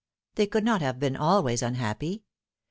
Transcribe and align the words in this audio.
They 0.33 0.47
could 0.47 0.63
not 0.65 0.81
have 0.81 0.99
been 0.99 1.15
always 1.15 1.61
unhappy. 1.61 2.23